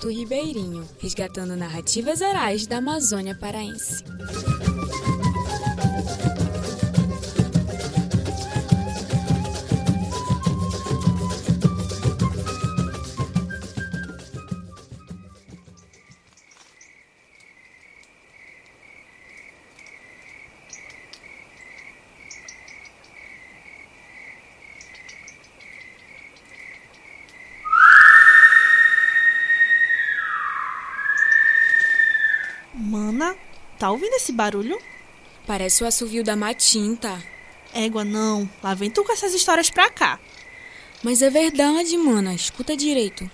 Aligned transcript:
Instituto 0.00 0.08
Ribeirinho, 0.08 0.88
resgatando 0.98 1.54
narrativas 1.54 2.22
orais 2.22 2.66
da 2.66 2.78
Amazônia 2.78 3.34
paraense. 3.34 4.02
Tá 33.80 33.90
ouvindo 33.90 34.12
esse 34.12 34.30
barulho? 34.30 34.78
Parece 35.46 35.82
o 35.82 35.86
assovio 35.86 36.22
da 36.22 36.36
matinta. 36.36 37.20
Égua, 37.72 38.04
não. 38.04 38.48
Lá 38.62 38.74
vem 38.74 38.90
tu 38.90 39.02
com 39.02 39.10
essas 39.10 39.32
histórias 39.32 39.70
pra 39.70 39.88
cá. 39.88 40.20
Mas 41.02 41.22
é 41.22 41.30
verdade, 41.30 41.96
mana. 41.96 42.34
Escuta 42.34 42.76
direito. 42.76 43.28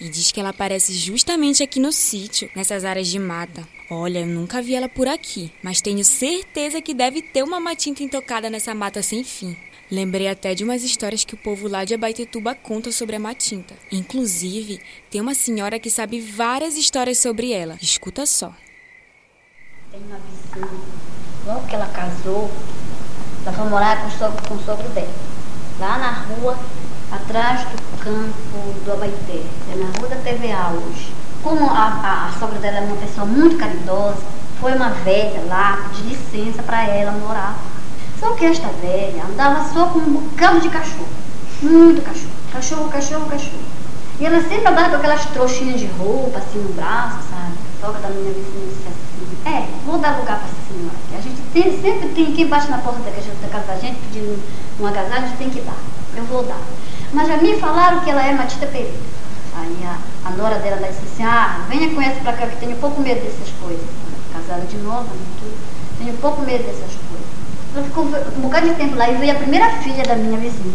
E 0.00 0.08
diz 0.08 0.32
que 0.32 0.40
ela 0.40 0.50
aparece 0.50 0.94
justamente 0.94 1.62
aqui 1.62 1.78
no 1.78 1.92
sítio, 1.92 2.50
nessas 2.56 2.86
áreas 2.86 3.08
de 3.08 3.18
mata. 3.18 3.68
Olha, 3.90 4.20
eu 4.20 4.26
nunca 4.26 4.62
vi 4.62 4.74
ela 4.74 4.88
por 4.88 5.08
aqui, 5.08 5.52
mas 5.62 5.82
tenho 5.82 6.04
certeza 6.04 6.80
que 6.80 6.94
deve 6.94 7.20
ter 7.20 7.42
uma 7.42 7.60
matinta 7.60 8.02
intocada 8.02 8.48
nessa 8.48 8.74
mata 8.74 9.02
sem 9.02 9.22
fim. 9.24 9.56
Lembrei 9.90 10.26
até 10.26 10.52
de 10.52 10.64
umas 10.64 10.82
histórias 10.82 11.24
que 11.24 11.34
o 11.34 11.36
povo 11.36 11.68
lá 11.68 11.84
de 11.84 11.94
Abaitetuba 11.94 12.56
conta 12.56 12.90
sobre 12.90 13.14
a 13.14 13.20
matinta. 13.20 13.74
Inclusive, 13.92 14.80
tem 15.08 15.20
uma 15.20 15.32
senhora 15.32 15.78
que 15.78 15.88
sabe 15.88 16.20
várias 16.20 16.76
histórias 16.76 17.18
sobre 17.18 17.52
ela. 17.52 17.78
Escuta 17.80 18.26
só. 18.26 18.52
Tem 19.92 20.00
uma 20.00 20.18
vizinha, 20.18 20.80
logo 21.46 21.68
que 21.68 21.74
ela 21.76 21.86
casou, 21.86 22.50
ela 23.44 23.52
foi 23.52 23.68
morar 23.68 24.02
com 24.02 24.08
o 24.08 24.10
sogro, 24.10 24.48
com 24.48 24.54
o 24.54 24.64
sogro 24.64 24.88
dela. 24.88 25.14
Lá 25.78 25.98
na 25.98 26.10
rua, 26.10 26.58
atrás 27.12 27.60
do 27.60 27.98
campo 28.02 28.84
do 28.84 28.92
Abaité, 28.92 29.44
é 29.72 29.76
na 29.76 29.98
rua 29.98 30.08
da 30.08 30.16
TVA 30.16 30.72
hoje. 30.72 31.12
Como 31.44 31.64
a, 31.70 31.84
a, 31.84 32.28
a 32.28 32.32
sogra 32.40 32.58
dela 32.58 32.78
é 32.78 32.80
uma 32.80 32.96
pessoa 32.96 33.24
muito 33.24 33.56
caridosa, 33.56 34.18
foi 34.60 34.74
uma 34.74 34.88
velha 34.88 35.42
lá 35.42 35.88
pedir 35.88 36.08
licença 36.08 36.60
para 36.64 36.88
ela 36.88 37.12
morar. 37.12 37.56
Só 38.26 38.32
que 38.32 38.44
esta 38.44 38.66
velha 38.82 39.22
andava 39.22 39.72
só 39.72 39.86
com 39.86 40.00
um 40.00 40.14
bocado 40.14 40.58
de 40.58 40.68
cachorro. 40.68 41.06
Muito 41.62 42.02
cachorro. 42.02 42.32
Cachorro, 42.52 42.88
cachorro, 42.88 43.26
cachorro. 43.26 43.62
E 44.18 44.26
ela 44.26 44.40
sempre 44.40 44.66
andava 44.66 44.90
com 44.90 44.96
aquelas 44.96 45.24
trouxinhas 45.26 45.78
de 45.78 45.86
roupa 45.86 46.38
assim 46.38 46.58
no 46.58 46.72
braço, 46.72 47.18
sabe? 47.30 47.52
A 47.54 47.86
sogra 47.86 48.00
da 48.00 48.08
minha 48.08 48.32
vizinha 48.32 48.66
disse 48.66 48.88
assim, 48.88 49.56
é, 49.56 49.68
vou 49.86 49.98
dar 49.98 50.18
lugar 50.18 50.42
essa 50.42 50.56
senhora 50.66 50.96
aqui. 51.06 51.16
A 51.16 51.20
gente 51.20 51.40
tem, 51.52 51.80
sempre 51.80 52.08
tem 52.08 52.32
quem 52.32 52.48
bate 52.48 52.68
na 52.68 52.78
porta 52.78 52.98
da, 52.98 53.10
da 53.10 53.48
casa 53.48 53.66
da 53.68 53.78
gente 53.78 53.96
pedindo 54.00 54.42
um 54.80 54.86
agasalho, 54.88 55.24
a 55.24 55.28
gente 55.28 55.38
tem 55.38 55.50
que 55.50 55.60
dar. 55.60 55.78
Eu 56.16 56.24
vou 56.24 56.42
dar. 56.42 56.60
Mas 57.12 57.28
já 57.28 57.36
me 57.36 57.56
falaram 57.60 58.00
que 58.00 58.10
ela 58.10 58.26
é 58.26 58.32
Matita 58.32 58.66
Pereira. 58.66 58.98
Aí 59.56 59.86
a, 59.86 60.28
a 60.28 60.30
nora 60.32 60.58
dela 60.58 60.78
disse 60.78 60.98
assim, 61.12 61.22
ah, 61.22 61.64
venha 61.68 61.94
com 61.94 62.02
essa 62.02 62.18
pra 62.22 62.32
cá 62.32 62.48
que 62.48 62.56
tenho 62.56 62.76
pouco 62.78 63.00
medo 63.00 63.20
dessas 63.20 63.54
coisas. 63.62 63.86
Casada 64.32 64.66
de 64.66 64.78
novo, 64.78 65.04
né. 65.04 65.52
Tenho 65.98 66.12
pouco 66.14 66.42
medo 66.42 66.64
dessas 66.64 66.80
coisas. 66.80 67.05
Ela 67.76 67.84
ficou 67.84 68.04
um 68.04 68.40
bocado 68.40 68.70
de 68.70 68.74
tempo 68.76 68.96
lá 68.96 69.06
e 69.10 69.16
veio 69.16 69.32
a 69.32 69.34
primeira 69.34 69.68
filha 69.82 70.02
da 70.02 70.14
minha 70.14 70.38
vizinha? 70.38 70.72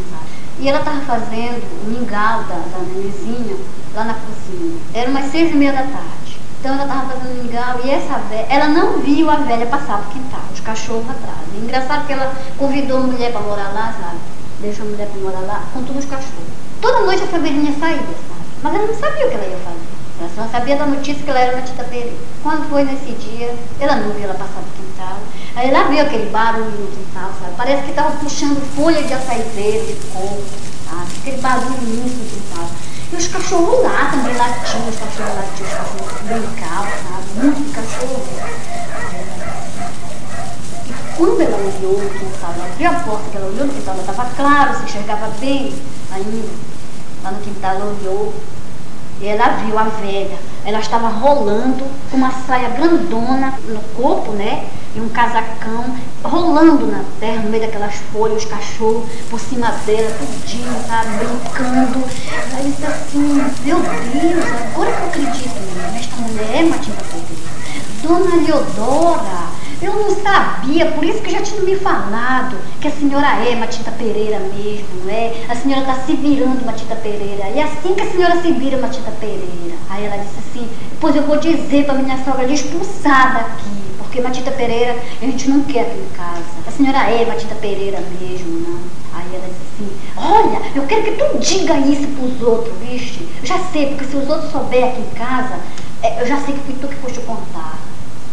E 0.60 0.70
ela 0.70 0.78
estava 0.78 1.02
fazendo 1.02 1.64
o 1.84 1.90
mingau 1.90 2.44
da, 2.44 2.54
da 2.54 2.78
minha 2.86 3.10
vizinha 3.10 3.58
lá 3.96 4.04
na 4.04 4.14
cozinha. 4.14 4.78
Era 4.94 5.10
umas 5.10 5.32
seis 5.32 5.52
e 5.52 5.56
meia 5.56 5.74
da 5.74 5.82
tarde. 5.82 6.40
Então 6.60 6.76
ela 6.76 6.84
estava 6.84 7.10
fazendo 7.10 7.42
mingau 7.42 7.82
e 7.84 7.90
essa 7.90 8.20
velha, 8.30 8.46
ela 8.48 8.68
não 8.68 9.00
viu 9.00 9.32
a 9.32 9.38
velha 9.38 9.66
passar 9.66 9.98
pro 9.98 10.12
quintal, 10.12 10.44
os 10.54 10.60
cachorros 10.60 11.10
atrás. 11.10 11.40
E 11.56 11.58
engraçado 11.58 12.06
que 12.06 12.14
ela 12.14 12.36
convidou 12.56 13.00
a 13.00 13.02
mulher 13.02 13.32
para 13.32 13.42
morar 13.42 13.74
lá, 13.74 13.96
sabe? 14.00 14.20
Deixou 14.60 14.86
a 14.86 14.90
mulher 14.90 15.08
para 15.08 15.22
morar 15.22 15.40
lá 15.40 15.64
com 15.74 15.82
todos 15.82 16.04
os 16.04 16.10
cachorros. 16.10 16.54
Toda 16.82 17.00
noite 17.00 17.24
essa 17.24 17.40
velhinha 17.40 17.74
saía, 17.80 17.98
sabe? 17.98 18.46
Mas 18.62 18.76
ela 18.76 18.86
não 18.86 18.94
sabia 18.94 19.26
o 19.26 19.30
que 19.30 19.36
ela 19.38 19.48
ia 19.48 19.58
fazer. 19.58 20.02
Ela 20.20 20.30
só 20.36 20.52
sabia 20.52 20.76
da 20.76 20.86
notícia 20.86 21.24
que 21.24 21.30
ela 21.32 21.40
era 21.40 21.56
uma 21.56 21.66
tita 21.66 21.84
Pereira. 21.84 22.14
Quando 22.44 22.68
foi 22.70 22.84
nesse 22.84 23.12
dia, 23.12 23.54
ela 23.80 23.98
não 23.98 24.14
viu 24.14 24.24
ela 24.24 24.34
passar 24.34 24.62
pro 24.62 24.84
quintal. 24.84 25.18
Aí 25.56 25.70
ela 25.70 25.88
viu 25.90 26.02
aquele 26.02 26.30
barulho 26.32 26.72
no 26.72 26.88
quintal, 26.88 27.30
sabe? 27.40 27.54
Parece 27.56 27.84
que 27.84 27.90
estava 27.92 28.12
puxando 28.18 28.60
folha 28.76 29.04
de 29.04 29.14
açaí 29.14 29.44
verde, 29.54 29.94
de 29.94 30.08
coco, 30.08 30.42
sabe? 30.90 31.08
Aquele 31.22 31.38
barulho 31.40 31.78
imenso 31.84 32.16
no 32.16 32.26
quintal. 32.26 32.68
E 33.14 33.16
os 33.16 33.28
cachorros 33.28 33.84
lá 33.84 34.10
também 34.10 34.36
latiam, 34.36 34.90
os 34.90 34.98
cachorros 34.98 35.36
latiam, 35.36 35.68
os 35.68 35.74
cachorros 35.74 36.22
brincavam, 36.24 36.92
sabe? 36.92 37.46
Muito 37.46 37.76
cachorro. 37.76 38.24
E 40.88 41.16
quando 41.16 41.42
ela 41.42 41.58
olhou 41.58 42.02
no 42.02 42.10
quintal, 42.10 42.54
ela 42.56 42.66
abriu 42.66 42.90
a 42.90 42.94
porta 42.94 43.30
que 43.30 43.38
ela 43.38 43.48
olhou 43.48 43.68
no 43.68 43.74
quintal, 43.74 43.94
ela 43.94 44.02
estava 44.02 44.30
claro, 44.36 44.78
se 44.78 44.84
enxergava 44.86 45.28
bem 45.40 45.76
ainda. 46.12 46.50
Lá 47.24 47.32
no 47.32 47.42
quintal 47.42 47.76
ela 47.76 47.86
olhou 47.86 48.34
e 49.22 49.28
ela 49.28 49.48
viu 49.58 49.78
a 49.78 49.84
velha. 49.84 50.40
Ela 50.64 50.80
estava 50.80 51.08
rolando 51.08 51.84
com 52.10 52.18
uma 52.18 52.32
saia 52.46 52.70
grandona 52.70 53.54
no 53.68 53.80
corpo, 53.96 54.32
né? 54.34 54.68
E 54.96 55.00
um 55.00 55.10
casacão, 55.10 55.86
rolando 56.24 56.86
na 56.86 57.04
terra, 57.20 57.42
no 57.42 57.50
meio 57.50 57.64
daquelas 57.64 57.96
folhas, 58.12 58.44
os 58.44 58.50
cachorros 58.50 59.10
por 59.30 59.40
cima 59.40 59.72
dela, 59.86 60.12
tudinho, 60.20 60.74
sabe? 60.88 61.10
Brincando. 61.18 62.04
Ela 62.52 62.64
disse 62.64 62.86
assim, 62.86 63.42
meu 63.64 63.80
Deus, 63.80 64.46
agora 64.46 64.92
que 64.92 65.02
eu 65.02 65.08
acredito 65.08 65.56
mesmo, 65.56 65.98
esta 65.98 66.16
mulher 66.18 66.56
é 66.56 66.64
Matilda 66.64 67.04
Pereira. 67.04 67.62
Dona 68.04 68.36
Leodora, 68.36 69.51
eu 69.82 69.96
não 69.96 70.12
sabia, 70.22 70.86
por 70.92 71.04
isso 71.04 71.22
que 71.22 71.32
já 71.32 71.42
tinha 71.42 71.62
me 71.62 71.76
falado 71.76 72.56
que 72.80 72.88
a 72.88 72.92
senhora 72.92 73.28
é 73.44 73.56
Matita 73.56 73.92
Pereira 73.92 74.38
mesmo, 74.40 75.10
é? 75.10 75.46
A 75.50 75.56
senhora 75.56 75.82
está 75.82 75.96
se 76.06 76.14
virando 76.14 76.64
Matita 76.64 76.96
Pereira. 76.96 77.50
E 77.50 77.60
assim 77.60 77.96
que 77.96 78.02
a 78.02 78.12
senhora 78.12 78.40
se 78.42 78.52
vira 78.52 78.78
Matita 78.78 79.10
Pereira. 79.20 79.76
Aí 79.90 80.06
ela 80.06 80.18
disse 80.18 80.38
assim, 80.38 80.70
pois 81.00 81.16
eu 81.16 81.24
vou 81.24 81.38
dizer 81.38 81.86
para 81.86 81.96
minha 81.96 82.24
sogra 82.24 82.46
lhe 82.46 82.54
expulsar 82.54 83.34
daqui, 83.34 83.82
porque 83.98 84.22
Matita 84.22 84.52
Pereira 84.52 84.96
a 85.20 85.26
gente 85.26 85.50
não 85.50 85.64
quer 85.64 85.82
aqui 85.82 85.98
em 85.98 86.16
casa. 86.16 86.62
A 86.68 86.72
senhora 86.72 87.00
é 87.10 87.26
Matita 87.26 87.56
Pereira 87.56 88.00
mesmo, 88.20 88.60
não? 88.60 88.80
Aí 89.14 89.26
ela 89.34 89.48
disse 89.48 89.62
assim, 89.74 89.92
olha, 90.16 90.62
eu 90.76 90.84
quero 90.84 91.04
que 91.04 91.12
tu 91.12 91.40
diga 91.40 91.78
isso 91.80 92.08
pros 92.08 92.40
outros, 92.48 92.78
viste? 92.78 93.28
Eu 93.42 93.48
já 93.48 93.58
sei, 93.72 93.88
porque 93.88 94.06
se 94.06 94.16
os 94.16 94.30
outros 94.30 94.52
souberem 94.52 94.92
aqui 94.92 95.02
em 95.02 95.16
casa, 95.16 95.60
eu 96.20 96.28
já 96.28 96.38
sei 96.38 96.54
que 96.54 96.60
fui 96.62 96.76
tu 96.80 96.88
que 96.88 96.96
foste 96.96 97.20
contar 97.22 97.80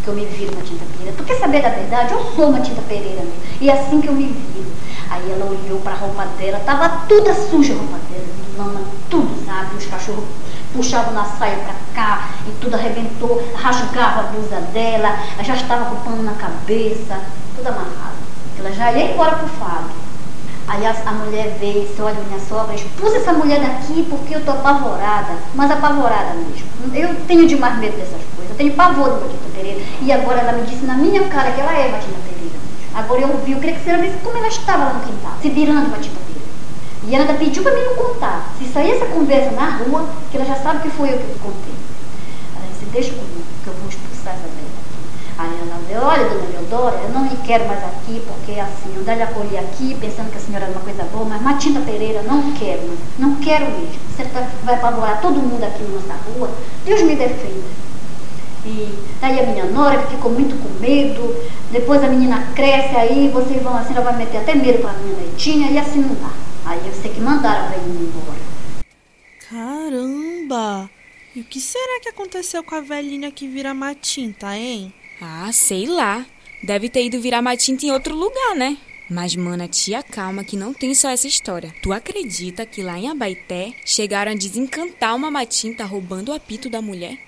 que 0.09 0.11
eu 0.11 0.15
me 0.15 0.25
viro 0.25 0.57
tinta 0.63 0.85
pereira. 0.97 1.23
Quer 1.23 1.39
saber 1.39 1.63
da 1.63 1.69
verdade? 1.69 2.13
Eu 2.13 2.33
sou 2.35 2.49
uma 2.49 2.61
tinta 2.61 2.81
pereira 2.83 3.21
mesmo. 3.21 3.33
E 3.61 3.69
é 3.69 3.75
assim 3.75 4.01
que 4.01 4.09
eu 4.09 4.15
me 4.15 4.27
viro. 4.27 4.73
Aí 5.11 5.31
ela 5.31 5.45
olhou 5.45 5.81
para 5.81 5.93
a 5.93 5.97
roupa 5.97 6.25
dela, 6.39 6.61
tava 6.65 6.89
toda 7.07 7.35
suja 7.35 7.75
a 7.75 7.77
roupa 7.77 7.99
dela, 8.11 8.27
lama, 8.57 8.81
tudo, 9.11 9.45
sabe? 9.45 9.77
Os 9.77 9.87
cachorros 9.87 10.25
puxavam 10.73 11.15
na 11.15 11.25
saia 11.25 11.57
para 11.57 11.75
cá 11.95 12.29
e 12.47 12.51
tudo 12.61 12.75
arrebentou, 12.75 13.43
rasgava 13.55 14.21
a 14.21 14.23
blusa 14.25 14.61
dela, 14.73 15.19
ela 15.35 15.45
já 15.45 15.55
estava 15.55 15.87
com 15.87 15.95
o 15.95 16.01
pano 16.01 16.23
na 16.23 16.33
cabeça, 16.33 17.21
tudo 17.57 17.69
amarrado. 17.69 18.17
Ela 18.59 18.71
já 18.73 18.93
ia 18.93 19.13
embora 19.13 19.37
pro 19.37 19.49
fado. 19.49 19.91
Aí 20.67 20.85
a, 20.85 20.91
a, 20.91 21.13
mulher 21.13 21.57
veio 21.59 21.83
e 21.83 21.87
disse, 21.87 22.03
olha 22.03 22.21
minha 22.29 22.41
sogra, 22.41 22.75
expulsa 22.75 23.17
essa 23.17 23.33
mulher 23.33 23.61
daqui 23.61 24.07
porque 24.11 24.35
eu 24.35 24.45
tô 24.45 24.51
apavorada, 24.51 25.33
mas 25.55 25.71
apavorada 25.71 26.35
mesmo. 26.35 26.95
Eu 26.95 27.15
tenho 27.27 27.47
demais 27.47 27.79
medo 27.79 27.97
dessas 27.97 28.28
tenho 28.59 28.75
pavor 28.75 29.15
de 29.15 29.21
Matilda 29.21 29.49
Pereira. 29.55 29.81
E 30.03 30.13
agora 30.13 30.41
ela 30.41 30.53
me 30.53 30.67
disse 30.67 30.85
na 30.85 30.95
minha 30.95 31.23
cara 31.29 31.53
que 31.53 31.61
ela 31.61 31.73
é 31.73 31.93
Matilda 31.93 32.19
Pereira. 32.29 32.59
Agora 32.95 33.21
eu 33.21 33.39
vi, 33.39 33.53
eu 33.53 33.61
queria 33.61 33.77
que 33.77 33.85
você 33.85 33.97
visse 33.97 34.19
como 34.19 34.37
ela 34.37 34.49
estava 34.49 34.85
lá 34.85 34.93
no 34.95 35.01
quintal, 35.01 35.33
se 35.41 35.49
virando 35.49 35.89
Matilda 35.89 36.19
Pereira. 36.27 36.49
E 37.05 37.15
ela 37.15 37.25
ainda 37.25 37.39
pediu 37.39 37.63
para 37.63 37.73
mim 37.73 37.85
não 37.85 37.95
contar. 37.95 38.53
Se 38.59 38.67
sair 38.67 38.91
essa 38.91 39.07
conversa 39.07 39.53
na 39.53 39.79
rua, 39.79 40.05
que 40.31 40.37
ela 40.37 40.45
já 40.45 40.57
sabe 40.57 40.83
que 40.83 40.91
foi 40.91 41.11
eu 41.11 41.19
que 41.19 41.39
contei. 41.39 41.75
Ela 42.57 42.67
disse, 42.73 42.85
deixa 42.87 43.11
comigo, 43.11 43.47
que 43.63 43.69
eu 43.69 43.75
vou 43.75 43.89
expulsar 43.89 44.35
essa 44.35 44.43
velha. 44.43 44.79
Aí 45.39 45.57
ela 45.63 45.79
disse, 45.79 45.95
olha, 45.95 46.29
dona 46.29 46.51
Leodora, 46.51 46.97
eu 47.05 47.11
não 47.11 47.21
me 47.23 47.37
quero 47.47 47.65
mais 47.69 47.79
aqui, 47.85 48.21
porque 48.27 48.59
assim, 48.59 48.93
eu 48.97 49.03
lhe 49.05 49.23
acolhi 49.23 49.57
aqui, 49.57 49.97
pensando 50.01 50.33
que 50.33 50.39
a 50.39 50.41
senhora 50.41 50.65
era 50.65 50.73
uma 50.73 50.81
coisa 50.81 51.05
boa, 51.05 51.25
mas 51.25 51.41
Matilda 51.41 51.81
Pereira, 51.81 52.23
não 52.25 52.53
quero, 52.55 52.99
não 53.21 53.37
quero 53.37 53.67
mesmo. 53.71 53.95
Você 54.11 54.25
tá, 54.25 54.45
vai 54.65 54.75
apavorar 54.75 55.21
todo 55.21 55.37
mundo 55.37 55.63
aqui 55.63 55.85
na 55.85 55.91
nossa 55.91 56.15
rua, 56.35 56.51
Deus 56.85 57.03
me 57.03 57.15
defenda. 57.15 57.78
E 58.69 59.19
daí 59.19 59.41
a 59.41 59.47
minha 59.47 59.65
nora, 59.65 60.03
que 60.03 60.17
ficou 60.17 60.31
muito 60.31 60.55
com 60.63 60.69
medo, 60.79 61.35
depois 61.73 62.05
a 62.05 62.09
menina 62.09 62.53
cresce, 62.55 62.95
aí 62.95 63.31
vocês 63.31 63.63
vão 63.63 63.75
assim, 63.75 63.95
ela 63.95 64.05
vai 64.05 64.19
meter 64.19 64.39
até 64.39 64.55
medo 64.55 64.83
com 64.83 64.89
a 64.89 64.93
minha 64.93 65.17
netinha, 65.17 65.71
e 65.71 65.79
assim 65.79 66.01
não 66.01 66.15
dá. 66.15 66.33
Aí 66.67 66.81
eu 66.87 66.93
sei 66.93 67.11
que 67.11 67.21
mandaram 67.21 67.65
a 67.65 67.69
velhinha 67.69 68.03
embora. 68.03 68.39
Caramba! 69.49 70.91
E 71.35 71.41
o 71.41 71.45
que 71.45 71.61
será 71.61 72.01
que 72.03 72.11
aconteceu 72.11 72.63
com 72.63 72.75
a 72.75 72.81
velhinha 72.83 73.31
que 73.31 73.49
vira 73.49 73.73
matinta, 73.73 74.55
hein? 74.55 74.93
Ah, 75.21 75.51
sei 75.51 75.87
lá. 75.87 76.27
Deve 76.63 76.89
ter 76.89 77.05
ido 77.05 77.21
virar 77.21 77.41
matinta 77.41 77.87
em 77.87 77.93
outro 77.93 78.15
lugar, 78.15 78.57
né? 78.57 78.77
Mas, 79.11 79.35
mana, 79.35 79.67
tia 79.67 80.03
calma 80.03 80.45
que 80.45 80.57
não 80.57 80.75
tem 80.75 80.95
só 80.95 81.09
essa 81.09 81.27
história. 81.27 81.73
Tu 81.83 81.93
acredita 81.93 82.67
que 82.67 82.83
lá 82.83 82.99
em 82.99 83.09
Abaité 83.09 83.73
chegaram 83.85 84.33
a 84.33 84.35
desencantar 84.35 85.17
uma 85.17 85.31
matinta 85.31 85.85
roubando 85.85 86.31
o 86.31 86.35
apito 86.35 86.69
da 86.69 86.83
mulher? 86.83 87.28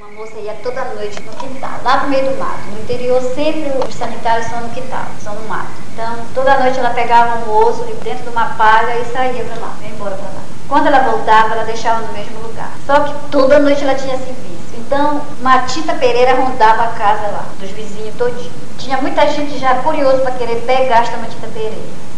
Uma 0.00 0.08
moça 0.12 0.38
ia 0.38 0.54
toda 0.62 0.82
noite 0.94 1.20
no 1.24 1.32
quintal, 1.32 1.78
lá 1.84 1.98
no 1.98 2.08
meio 2.08 2.30
do 2.30 2.38
mato. 2.38 2.62
No 2.72 2.80
interior 2.80 3.20
sempre 3.34 3.70
os 3.86 3.94
sanitários 3.94 4.46
são 4.46 4.62
no 4.62 4.70
quintal, 4.70 5.04
são 5.22 5.34
no 5.34 5.46
mato. 5.46 5.72
Então 5.92 6.24
toda 6.34 6.58
noite 6.58 6.78
ela 6.78 6.88
pegava 6.88 7.40
um 7.40 7.54
osso 7.54 7.84
dentro 8.02 8.22
de 8.22 8.30
uma 8.30 8.46
palha 8.54 8.96
e 8.96 9.04
saía 9.12 9.44
para 9.44 9.60
lá, 9.60 9.76
ia 9.82 9.90
embora 9.90 10.14
para 10.14 10.24
lá. 10.24 10.40
Quando 10.66 10.86
ela 10.86 11.00
voltava, 11.00 11.52
ela 11.52 11.64
deixava 11.64 12.00
no 12.00 12.14
mesmo 12.14 12.40
lugar. 12.40 12.70
Só 12.86 13.00
que 13.00 13.28
toda 13.30 13.58
noite 13.58 13.84
ela 13.84 13.94
tinha 13.94 14.14
esse 14.14 14.32
vício. 14.32 14.78
Então, 14.78 15.20
Matita 15.42 15.92
Pereira 15.92 16.34
rondava 16.34 16.84
a 16.84 16.92
casa 16.92 17.26
lá, 17.26 17.44
dos 17.60 17.70
vizinhos 17.72 18.14
todinhos. 18.16 18.54
Tinha 18.78 18.96
muita 19.02 19.26
gente 19.26 19.58
já 19.58 19.82
curioso 19.82 20.22
para 20.22 20.32
querer 20.32 20.62
pegar 20.62 21.02
esta 21.02 21.18
Matita 21.18 21.46
Pereira, 21.48 21.76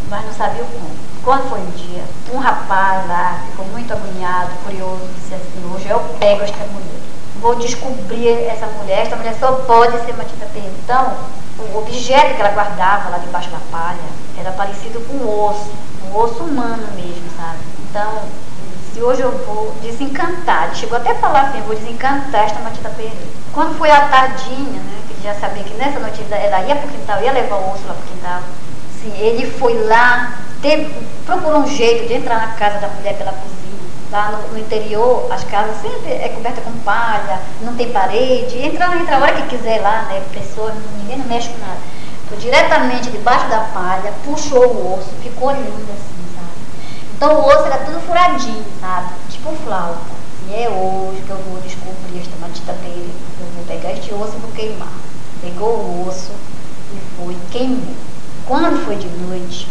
mas 0.08 0.24
não 0.24 0.32
sabia 0.32 0.62
como. 0.62 0.88
Quando 1.24 1.50
foi 1.50 1.58
um 1.58 1.70
dia, 1.70 2.04
um 2.32 2.38
rapaz 2.38 3.08
lá 3.08 3.42
ficou 3.50 3.66
muito 3.66 3.92
agoniado, 3.92 4.50
curioso, 4.64 5.02
disse 5.16 5.34
assim, 5.34 5.74
hoje 5.74 5.88
eu 5.88 5.98
pego 6.20 6.42
esta 6.42 6.64
mulher. 6.66 7.01
Vou 7.42 7.56
descobrir 7.56 8.28
essa 8.46 8.66
mulher, 8.66 9.02
esta 9.02 9.16
mulher 9.16 9.34
só 9.38 9.50
pode 9.66 9.98
ser 10.06 10.14
Pereira. 10.14 10.72
Então, 10.84 11.12
o 11.58 11.78
objeto 11.78 12.36
que 12.36 12.40
ela 12.40 12.52
guardava 12.52 13.08
lá 13.10 13.18
debaixo 13.18 13.50
da 13.50 13.58
palha 13.70 13.98
era 14.38 14.52
parecido 14.52 15.00
com 15.00 15.14
um 15.14 15.48
osso, 15.48 15.70
um 16.06 16.16
osso 16.16 16.44
humano 16.44 16.86
mesmo, 16.94 17.28
sabe? 17.36 17.58
Então, 17.90 18.22
se 18.92 19.02
hoje 19.02 19.22
eu 19.22 19.32
vou 19.46 19.74
desencantar, 19.82 20.74
chegou 20.74 20.96
até 20.98 21.10
a 21.10 21.14
falar 21.16 21.48
assim, 21.48 21.58
eu 21.58 21.64
vou 21.64 21.74
desencantar 21.74 22.44
esta 22.44 22.60
Matita 22.60 22.90
Pereira. 22.90 23.16
Quando 23.52 23.76
foi 23.76 23.90
a 23.90 24.08
tardinha, 24.08 24.80
né, 24.80 25.02
que 25.08 25.14
ele 25.14 25.22
já 25.24 25.34
sabia 25.34 25.64
que 25.64 25.74
nessa 25.74 25.98
noite 25.98 26.24
ela 26.30 26.62
ia 26.62 26.76
para 26.76 26.86
o 26.86 26.90
quintal, 26.90 27.22
ia 27.22 27.32
levar 27.32 27.56
o 27.56 27.72
osso 27.72 27.86
lá 27.86 27.94
para 27.94 28.04
o 28.04 28.06
quintal, 28.06 28.40
assim, 28.94 29.18
ele 29.18 29.50
foi 29.50 29.74
lá, 29.84 30.38
teve, 30.60 30.94
procurou 31.26 31.60
um 31.60 31.66
jeito 31.66 32.06
de 32.06 32.14
entrar 32.14 32.38
na 32.40 32.54
casa 32.54 32.78
da 32.78 32.88
mulher 32.88 33.16
pela 33.16 33.32
cozinha. 33.32 33.51
Lá 34.12 34.30
no, 34.30 34.48
no 34.52 34.58
interior, 34.58 35.26
as 35.32 35.42
casas 35.44 35.80
sempre 35.80 36.12
é 36.12 36.28
coberta 36.28 36.60
com 36.60 36.70
palha, 36.80 37.40
não 37.62 37.74
tem 37.74 37.90
parede, 37.90 38.58
entra, 38.58 38.94
entra 38.94 39.16
a 39.16 39.20
hora 39.20 39.32
que 39.32 39.56
quiser 39.56 39.80
lá, 39.80 40.02
né, 40.02 40.22
pessoa, 40.34 40.74
ninguém 40.98 41.16
não 41.16 41.24
mexe 41.24 41.48
com 41.48 41.58
nada. 41.58 41.80
Foi 42.28 42.36
diretamente 42.36 43.10
debaixo 43.10 43.48
da 43.48 43.60
palha, 43.72 44.12
puxou 44.22 44.66
o 44.66 44.94
osso, 44.98 45.08
ficou 45.22 45.50
lindo 45.52 45.92
assim, 45.92 46.36
sabe? 46.36 46.52
Então 47.16 47.40
o 47.40 47.46
osso 47.46 47.64
era 47.64 47.78
tudo 47.78 48.00
furadinho, 48.06 48.64
sabe? 48.80 49.14
Tipo 49.30 49.54
flauta. 49.64 50.22
E 50.48 50.62
é 50.62 50.68
hoje 50.68 51.22
que 51.22 51.30
eu 51.30 51.36
vou 51.48 51.60
descobrir 51.62 52.20
esta 52.20 52.36
matita 52.38 52.72
dele. 52.74 53.14
Eu 53.40 53.46
vou 53.54 53.64
pegar 53.64 53.92
este 53.92 54.12
osso 54.12 54.34
e 54.36 54.40
vou 54.40 54.50
queimar. 54.50 54.92
Pegou 55.40 55.68
o 55.68 56.06
osso 56.06 56.32
e 56.92 57.00
foi, 57.16 57.36
queimou. 57.50 57.94
Quando 58.44 58.84
foi 58.84 58.96
de 58.96 59.08
noite, 59.08 59.68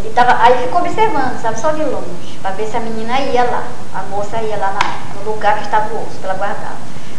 ele 0.00 0.14
tava, 0.14 0.42
aí 0.42 0.62
ficou 0.62 0.80
observando, 0.80 1.40
sabe, 1.40 1.60
só 1.60 1.72
de 1.72 1.84
longe, 1.84 2.38
para 2.40 2.52
ver 2.52 2.66
se 2.66 2.76
a 2.76 2.80
menina 2.80 3.20
ia 3.20 3.44
lá. 3.44 3.64
A 3.94 4.02
moça 4.04 4.40
ia 4.42 4.56
lá 4.56 4.72
na, 4.72 5.20
no 5.20 5.30
lugar 5.30 5.58
que 5.58 5.64
estava 5.64 5.92
o 5.94 6.02
osso, 6.02 6.18
que 6.18 6.24
ela 6.24 6.34
guardava. 6.34 6.76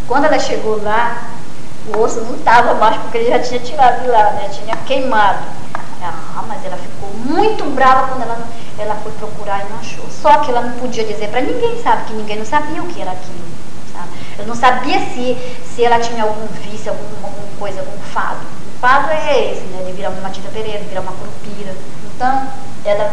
Quando 0.08 0.26
ela 0.26 0.40
chegou 0.40 0.82
lá, 0.82 1.30
o 1.88 2.00
osso 2.00 2.22
não 2.22 2.36
estava 2.36 2.74
mais, 2.74 2.98
porque 3.02 3.18
ele 3.20 3.30
já 3.30 3.40
tinha 3.40 3.60
tirado 3.60 4.02
de 4.02 4.08
lá, 4.08 4.32
né? 4.32 4.50
Tinha 4.52 4.76
queimado. 4.78 5.40
Ah, 6.04 6.44
mas 6.48 6.66
ela 6.66 6.78
ficou 6.78 7.10
muito 7.14 7.64
brava 7.76 8.08
quando 8.08 8.24
ela, 8.24 8.48
ela 8.80 8.96
foi 8.96 9.12
procurar 9.12 9.64
e 9.64 9.70
não 9.70 9.80
achou. 9.80 10.06
Só 10.10 10.40
que 10.40 10.50
ela 10.50 10.62
não 10.62 10.72
podia 10.80 11.04
dizer 11.04 11.30
para 11.30 11.42
ninguém, 11.42 11.82
sabe? 11.84 12.06
Que 12.06 12.14
ninguém 12.14 12.38
não 12.38 12.46
sabia 12.46 12.82
o 12.82 12.88
que 12.88 13.02
era 13.02 13.12
aquilo. 13.12 13.46
Sabe? 13.94 14.10
Ela 14.38 14.48
não 14.48 14.56
sabia 14.56 15.00
se, 15.00 15.38
se 15.64 15.84
ela 15.84 16.00
tinha 16.00 16.24
algum 16.24 16.48
vício, 16.64 16.92
algum, 16.92 17.06
alguma 17.24 17.48
coisa, 17.60 17.82
algum 17.82 18.00
fado. 18.12 18.40
O 18.76 18.80
fado 18.80 19.12
é 19.12 19.52
esse, 19.52 19.62
né? 19.66 19.84
De 19.86 19.92
virar 19.92 20.10
uma 20.10 20.22
Matilda 20.22 20.50
Pereira, 20.50 20.80
virar 20.80 21.02
uma 21.02 21.12
curupira. 21.12 21.76
Então, 22.16 22.48
ela 22.86 23.12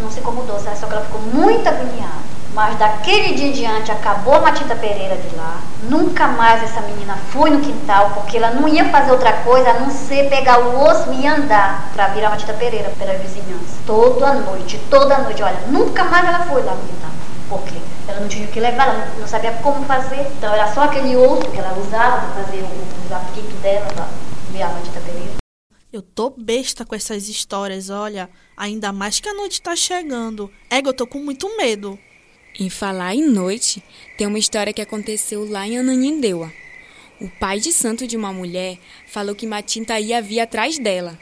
não 0.00 0.10
se 0.10 0.20
incomodou, 0.20 0.58
só 0.58 0.86
que 0.86 0.92
ela 0.92 1.04
ficou 1.04 1.20
muito 1.20 1.66
agoniada. 1.66 2.36
Mas 2.56 2.78
daquele 2.78 3.34
dia 3.34 3.48
em 3.48 3.52
diante 3.52 3.92
acabou 3.92 4.34
a 4.34 4.40
Matilda 4.40 4.74
Pereira 4.76 5.16
de 5.16 5.36
lá. 5.36 5.58
Nunca 5.90 6.26
mais 6.26 6.62
essa 6.62 6.80
menina 6.80 7.14
foi 7.30 7.50
no 7.50 7.60
quintal, 7.60 8.12
porque 8.14 8.38
ela 8.38 8.50
não 8.52 8.66
ia 8.66 8.86
fazer 8.86 9.12
outra 9.12 9.32
coisa 9.32 9.68
a 9.68 9.74
não 9.74 9.90
ser 9.90 10.30
pegar 10.30 10.60
o 10.60 10.82
osso 10.82 11.12
e 11.12 11.26
andar 11.26 11.90
para 11.94 12.08
virar 12.08 12.28
a 12.28 12.30
Matilda 12.30 12.54
Pereira 12.54 12.90
pela 12.98 13.12
vizinhança. 13.12 13.76
Toda 13.86 14.32
noite, 14.32 14.80
toda 14.88 15.18
noite. 15.18 15.42
Olha, 15.42 15.58
nunca 15.68 16.04
mais 16.04 16.26
ela 16.26 16.46
foi 16.46 16.62
lá 16.62 16.72
no 16.72 16.80
quintal. 16.80 17.10
Por 17.50 17.62
quê? 17.64 17.76
Ela 18.08 18.20
não 18.20 18.28
tinha 18.28 18.46
o 18.46 18.50
que 18.50 18.58
levar, 18.58 18.88
ela 18.88 19.06
não 19.18 19.28
sabia 19.28 19.52
como 19.62 19.84
fazer. 19.84 20.26
Então 20.38 20.54
era 20.54 20.72
só 20.72 20.84
aquele 20.84 21.14
osso 21.14 21.50
que 21.50 21.58
ela 21.58 21.76
usava 21.78 22.22
para 22.22 22.42
fazer 22.42 22.62
o, 22.62 22.64
o 22.64 23.60
dela 23.60 23.86
para 23.94 24.06
virar 24.50 24.68
a 24.68 24.70
Matilda 24.70 25.00
Pereira. 25.00 25.35
Eu 25.96 26.02
tô 26.02 26.28
besta 26.28 26.84
com 26.84 26.94
essas 26.94 27.26
histórias, 27.26 27.88
olha. 27.88 28.28
Ainda 28.54 28.92
mais 28.92 29.18
que 29.18 29.30
a 29.30 29.32
noite 29.32 29.62
tá 29.62 29.74
chegando. 29.74 30.52
Ego, 30.68 30.90
eu 30.90 30.92
tô 30.92 31.06
com 31.06 31.18
muito 31.20 31.56
medo. 31.56 31.98
Em 32.60 32.68
falar 32.68 33.14
em 33.14 33.26
noite, 33.26 33.82
tem 34.18 34.26
uma 34.26 34.38
história 34.38 34.74
que 34.74 34.82
aconteceu 34.82 35.48
lá 35.48 35.66
em 35.66 35.78
Ananindeua. 35.78 36.52
O 37.18 37.30
pai 37.40 37.60
de 37.60 37.72
santo 37.72 38.06
de 38.06 38.14
uma 38.14 38.30
mulher 38.30 38.76
falou 39.06 39.34
que 39.34 39.46
Matinta 39.46 39.98
ia 39.98 40.20
vir 40.20 40.40
atrás 40.40 40.78
dela 40.78 41.18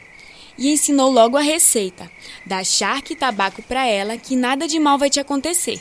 e 0.57 0.69
ensinou 0.69 1.09
logo 1.09 1.37
a 1.37 1.41
receita: 1.41 2.11
dar 2.45 2.65
charque 2.65 3.13
e 3.13 3.15
tabaco 3.15 3.61
para 3.61 3.87
ela 3.87 4.17
que 4.17 4.35
nada 4.35 4.67
de 4.67 4.77
mal 4.77 4.97
vai 4.97 5.09
te 5.09 5.21
acontecer. 5.21 5.79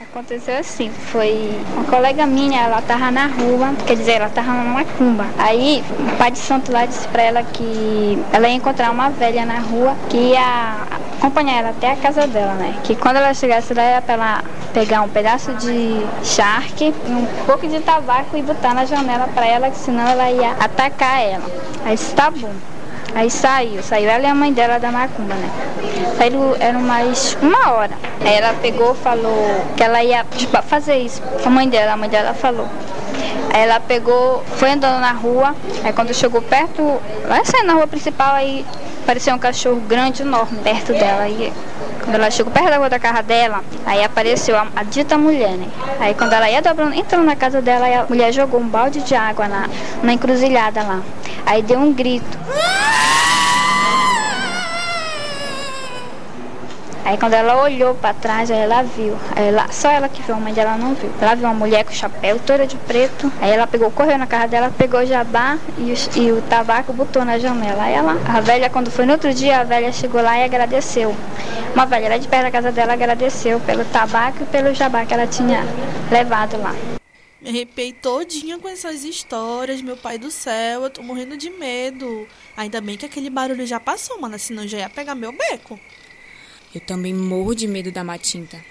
Aconteceu 0.00 0.56
assim, 0.58 0.90
foi 0.90 1.54
uma 1.74 1.84
colega 1.84 2.24
minha, 2.24 2.62
ela 2.62 2.80
tava 2.80 3.10
na 3.10 3.26
rua, 3.26 3.74
quer 3.86 3.96
dizer, 3.96 4.12
ela 4.12 4.30
tava 4.30 4.50
numa 4.50 4.82
cumba. 4.82 5.26
Aí 5.38 5.84
o 5.98 6.16
pai 6.16 6.30
de 6.30 6.38
santo 6.38 6.72
lá 6.72 6.86
disse 6.86 7.06
pra 7.08 7.22
ela 7.22 7.42
que 7.42 8.18
ela 8.32 8.48
ia 8.48 8.54
encontrar 8.54 8.90
uma 8.90 9.10
velha 9.10 9.44
na 9.44 9.58
rua 9.58 9.94
que 10.08 10.16
ia 10.16 10.86
acompanhar 11.18 11.58
ela 11.58 11.68
até 11.68 11.92
a 11.92 11.96
casa 11.96 12.26
dela, 12.26 12.54
né? 12.54 12.74
Que 12.82 12.96
quando 12.96 13.16
ela 13.16 13.34
chegasse 13.34 13.74
lá 13.74 13.82
era 13.82 14.00
pra 14.00 14.14
ela 14.14 14.44
pegar 14.72 15.02
um 15.02 15.08
pedaço 15.08 15.52
de 15.54 16.00
charque, 16.24 16.94
um 17.06 17.44
pouco 17.44 17.68
de 17.68 17.78
tabaco 17.80 18.38
e 18.38 18.42
botar 18.42 18.72
na 18.72 18.86
janela 18.86 19.28
pra 19.34 19.46
ela, 19.46 19.70
que 19.70 19.78
senão 19.78 20.08
ela 20.08 20.30
ia 20.30 20.52
atacar 20.52 21.20
ela. 21.22 21.44
Aí 21.84 21.94
disse, 21.94 22.14
tá 22.14 22.30
bom. 22.30 22.52
Aí 23.14 23.30
saiu, 23.30 23.82
saiu 23.82 24.08
ela 24.08 24.22
e 24.22 24.26
a 24.26 24.34
mãe 24.34 24.52
dela 24.52 24.78
da 24.78 24.90
macumba, 24.90 25.34
né? 25.34 25.50
Saíram, 26.16 26.54
eram 26.60 26.80
mais 26.80 27.36
uma 27.42 27.72
hora. 27.72 27.92
Aí 28.20 28.34
ela 28.34 28.54
pegou, 28.54 28.94
falou 28.94 29.64
que 29.76 29.82
ela 29.82 30.02
ia 30.02 30.24
tipo, 30.36 30.60
fazer 30.62 30.96
isso 30.96 31.20
com 31.22 31.48
a 31.48 31.50
mãe 31.50 31.68
dela, 31.68 31.92
a 31.92 31.96
mãe 31.96 32.08
dela 32.08 32.34
falou. 32.34 32.68
Aí 33.52 33.62
ela 33.62 33.80
pegou, 33.80 34.44
foi 34.56 34.70
andando 34.70 35.00
na 35.00 35.12
rua, 35.12 35.54
aí 35.82 35.92
quando 35.92 36.14
chegou 36.14 36.40
perto, 36.40 36.82
lá 37.26 37.44
saindo 37.44 37.66
na 37.66 37.72
rua 37.74 37.86
principal, 37.86 38.34
aí 38.34 38.64
apareceu 39.02 39.34
um 39.34 39.38
cachorro 39.38 39.80
grande, 39.80 40.22
enorme, 40.22 40.58
perto 40.58 40.92
dela. 40.92 41.22
Aí 41.22 41.52
quando 42.04 42.14
ela 42.14 42.30
chegou 42.30 42.52
perto 42.52 42.70
da 42.70 42.76
rua 42.76 42.88
da 42.88 42.98
casa 42.98 43.22
dela, 43.22 43.64
aí 43.84 44.04
apareceu 44.04 44.56
a, 44.56 44.68
a 44.76 44.84
dita 44.84 45.18
mulher, 45.18 45.50
né? 45.50 45.66
Aí 45.98 46.14
quando 46.14 46.32
ela 46.32 46.48
ia 46.48 46.62
dobrando, 46.62 46.94
entrando 46.94 47.24
na 47.24 47.34
casa 47.34 47.60
dela, 47.60 47.86
a 47.86 48.06
mulher 48.06 48.32
jogou 48.32 48.60
um 48.60 48.68
balde 48.68 49.00
de 49.02 49.14
água 49.14 49.48
na, 49.48 49.68
na 50.02 50.12
encruzilhada 50.12 50.82
lá. 50.82 51.00
Aí 51.44 51.62
deu 51.62 51.80
um 51.80 51.92
grito. 51.92 52.38
Aí 57.04 57.16
quando 57.16 57.34
ela 57.34 57.62
olhou 57.62 57.94
para 57.94 58.14
trás, 58.14 58.50
ela 58.50 58.82
viu. 58.82 59.16
Ela, 59.34 59.66
só 59.70 59.90
ela 59.90 60.08
que 60.08 60.22
viu, 60.22 60.34
a 60.34 60.38
mãe 60.38 60.52
dela 60.52 60.76
não 60.76 60.94
viu. 60.94 61.10
Ela 61.20 61.34
viu 61.34 61.46
uma 61.46 61.54
mulher 61.54 61.84
com 61.84 61.92
chapéu 61.92 62.38
toda 62.38 62.66
de 62.66 62.76
preto. 62.76 63.32
Aí 63.40 63.50
ela 63.50 63.66
pegou, 63.66 63.90
correu 63.90 64.18
na 64.18 64.26
casa 64.26 64.48
dela, 64.48 64.72
pegou 64.76 65.00
o 65.00 65.06
jabá 65.06 65.58
e 65.78 65.92
o, 65.92 66.20
e 66.20 66.32
o 66.32 66.42
tabaco 66.42 66.92
botou 66.92 67.24
na 67.24 67.38
janela. 67.38 67.84
Aí 67.84 67.94
ela, 67.94 68.12
a 68.28 68.40
velha, 68.40 68.68
quando 68.70 68.90
foi 68.90 69.06
no 69.06 69.12
outro 69.12 69.32
dia, 69.32 69.60
a 69.60 69.64
velha 69.64 69.92
chegou 69.92 70.22
lá 70.22 70.38
e 70.38 70.44
agradeceu. 70.44 71.14
Uma 71.74 71.86
velha 71.86 72.08
lá 72.08 72.16
de 72.16 72.28
perto 72.28 72.44
da 72.44 72.50
casa 72.50 72.72
dela 72.72 72.92
agradeceu 72.92 73.60
pelo 73.60 73.84
tabaco 73.86 74.42
e 74.42 74.46
pelo 74.46 74.74
jabá 74.74 75.06
que 75.06 75.14
ela 75.14 75.26
tinha 75.26 75.64
levado 76.10 76.60
lá. 76.60 76.74
Me 77.40 77.48
arrepiei 77.48 77.92
todinha 77.92 78.58
com 78.58 78.68
essas 78.68 79.02
histórias, 79.02 79.80
meu 79.80 79.96
pai 79.96 80.18
do 80.18 80.30
céu, 80.30 80.82
eu 80.82 80.90
tô 80.90 81.02
morrendo 81.02 81.38
de 81.38 81.48
medo. 81.48 82.28
Ainda 82.54 82.82
bem 82.82 82.98
que 82.98 83.06
aquele 83.06 83.30
barulho 83.30 83.66
já 83.66 83.80
passou, 83.80 84.20
mano, 84.20 84.38
senão 84.38 84.68
já 84.68 84.78
ia 84.78 84.90
pegar 84.90 85.14
meu 85.14 85.32
beco. 85.32 85.80
Eu 86.74 86.80
também 86.80 87.12
morro 87.14 87.54
de 87.54 87.66
medo 87.66 87.90
da 87.90 88.04
matinta. 88.04 88.64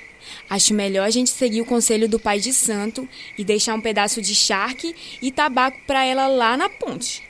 Acho 0.50 0.74
melhor 0.74 1.06
a 1.06 1.10
gente 1.10 1.30
seguir 1.30 1.62
o 1.62 1.66
conselho 1.66 2.08
do 2.08 2.20
pai 2.20 2.40
de 2.40 2.54
santo 2.54 3.08
e 3.38 3.44
deixar 3.44 3.74
um 3.76 3.82
pedaço 3.82 4.22
de 4.22 4.36
charque 4.36 4.96
e 5.22 5.32
tabaco 5.32 5.80
para 5.86 6.06
ela 6.06 6.28
lá 6.28 6.56
na 6.56 6.70
ponte. 6.70 7.24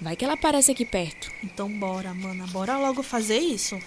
Vai 0.00 0.16
que 0.16 0.24
ela 0.24 0.34
aparece 0.34 0.70
aqui 0.70 0.84
perto. 0.84 1.30
Então 1.42 1.70
bora, 1.70 2.12
mana, 2.14 2.46
bora 2.48 2.76
logo 2.76 3.02
fazer 3.02 3.38
isso. 3.38 3.78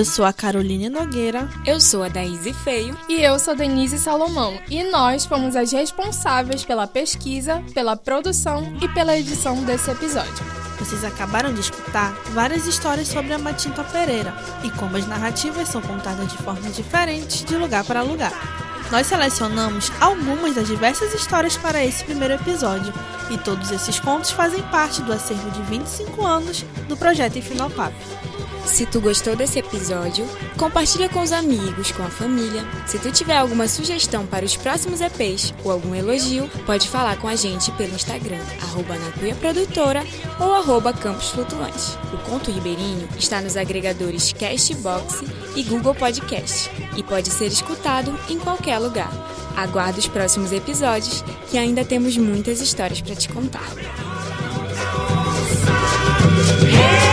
Eu 0.00 0.04
sou 0.06 0.24
a 0.24 0.32
Caroline 0.32 0.88
Nogueira. 0.88 1.46
Eu 1.66 1.78
sou 1.78 2.02
a 2.02 2.08
Daíse 2.08 2.54
Feio. 2.54 2.96
E 3.06 3.20
eu 3.20 3.38
sou 3.38 3.54
Denise 3.54 3.98
Salomão. 3.98 4.58
E 4.70 4.82
nós 4.84 5.26
fomos 5.26 5.54
as 5.54 5.72
responsáveis 5.72 6.64
pela 6.64 6.86
pesquisa, 6.86 7.62
pela 7.74 7.94
produção 7.94 8.78
e 8.80 8.88
pela 8.88 9.14
edição 9.14 9.62
desse 9.62 9.90
episódio. 9.90 10.42
Vocês 10.78 11.04
acabaram 11.04 11.52
de 11.52 11.60
escutar 11.60 12.14
várias 12.30 12.66
histórias 12.66 13.08
sobre 13.08 13.34
a 13.34 13.38
Matinta 13.38 13.84
Pereira 13.84 14.32
e 14.64 14.70
como 14.70 14.96
as 14.96 15.06
narrativas 15.06 15.68
são 15.68 15.82
contadas 15.82 16.32
de 16.32 16.38
formas 16.38 16.74
diferentes 16.74 17.44
de 17.44 17.54
lugar 17.58 17.84
para 17.84 18.00
lugar. 18.00 18.32
Nós 18.90 19.06
selecionamos 19.06 19.92
algumas 20.00 20.54
das 20.54 20.66
diversas 20.66 21.12
histórias 21.12 21.58
para 21.58 21.84
esse 21.84 22.02
primeiro 22.04 22.34
episódio, 22.34 22.92
e 23.30 23.36
todos 23.36 23.70
esses 23.70 24.00
contos 24.00 24.30
fazem 24.30 24.62
parte 24.62 25.02
do 25.02 25.12
acervo 25.12 25.50
de 25.50 25.60
25 25.62 26.24
anos 26.24 26.64
do 26.88 26.96
projeto 26.96 27.36
Infinopap. 27.36 27.92
Se 28.70 28.86
tu 28.86 29.00
gostou 29.00 29.34
desse 29.34 29.58
episódio, 29.58 30.24
compartilha 30.56 31.08
com 31.08 31.20
os 31.20 31.32
amigos, 31.32 31.90
com 31.90 32.04
a 32.04 32.08
família. 32.08 32.64
Se 32.86 32.98
tu 32.98 33.10
tiver 33.10 33.36
alguma 33.36 33.66
sugestão 33.66 34.24
para 34.24 34.44
os 34.44 34.56
próximos 34.56 35.00
EPs 35.00 35.52
ou 35.64 35.72
algum 35.72 35.94
elogio, 35.94 36.48
pode 36.64 36.88
falar 36.88 37.18
com 37.18 37.26
a 37.26 37.34
gente 37.34 37.70
pelo 37.72 37.94
Instagram, 37.94 38.38
arroba 38.62 38.94
Produtora 39.40 40.04
ou 40.38 40.54
arroba 40.54 40.94
Flutuante. 40.94 41.98
O 42.14 42.18
Conto 42.18 42.50
Ribeirinho 42.50 43.08
está 43.18 43.40
nos 43.40 43.56
agregadores 43.56 44.32
Castbox 44.32 45.24
e 45.56 45.64
Google 45.64 45.94
Podcast 45.94 46.70
e 46.96 47.02
pode 47.02 47.28
ser 47.28 47.46
escutado 47.46 48.18
em 48.30 48.38
qualquer 48.38 48.78
lugar. 48.78 49.10
Aguardo 49.56 49.98
os 49.98 50.06
próximos 50.06 50.52
episódios 50.52 51.24
que 51.50 51.58
ainda 51.58 51.84
temos 51.84 52.16
muitas 52.16 52.60
histórias 52.60 53.00
para 53.00 53.16
te 53.16 53.28
contar. 53.28 53.68
Hey! 56.62 57.09